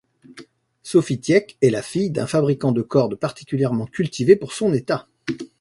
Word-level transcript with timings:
Sophie 0.81 1.19
Tieck 1.19 1.57
est 1.61 1.69
la 1.69 1.83
fille 1.83 2.09
d'un 2.09 2.25
fabricant 2.25 2.71
de 2.71 2.81
cordes 2.81 3.13
particulièrement 3.13 3.85
cultivé 3.85 4.35
pour 4.35 4.51
son 4.51 4.73
état. 4.73 5.07